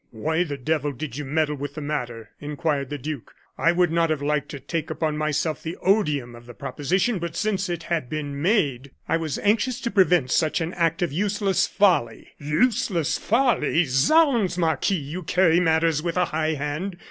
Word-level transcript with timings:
"Why 0.09 0.43
the 0.43 0.57
devil 0.57 0.93
did 0.93 1.17
you 1.17 1.25
meddle 1.25 1.57
with 1.57 1.75
the 1.75 1.81
matter?" 1.81 2.31
inquired 2.39 2.89
the 2.89 2.97
duke. 2.97 3.35
"I 3.55 3.71
would 3.71 3.91
not 3.91 4.09
have 4.09 4.23
liked 4.23 4.49
to 4.49 4.59
take 4.59 4.89
upon 4.89 5.15
myself 5.15 5.61
the 5.61 5.75
odium 5.77 6.33
of 6.35 6.47
the 6.47 6.55
proposition, 6.55 7.19
but 7.19 7.35
since 7.35 7.69
it 7.69 7.83
had 7.83 8.09
been 8.09 8.41
made" 8.41 8.89
"I 9.07 9.17
was 9.17 9.37
anxious 9.37 9.79
to 9.81 9.91
prevent 9.91 10.31
such 10.31 10.59
an 10.59 10.73
act 10.73 11.03
of 11.03 11.13
useless 11.13 11.67
folly!" 11.67 12.29
"Useless 12.39 13.19
folly! 13.19 13.85
Zounds! 13.85 14.57
Marquis, 14.57 14.95
you 14.95 15.21
carry 15.21 15.59
matters 15.59 16.01
with 16.01 16.17
a 16.17 16.25
high 16.25 16.55
hand. 16.55 16.97